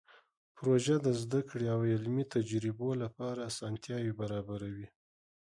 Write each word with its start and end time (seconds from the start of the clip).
پروژه 0.57 0.95
د 1.05 1.07
زده 1.21 1.41
کړې 1.49 1.67
او 1.75 1.79
علمي 1.91 2.25
تجربو 2.35 2.89
لپاره 3.03 3.47
اسانتیاوې 3.51 4.13
برابروي. 4.21 4.87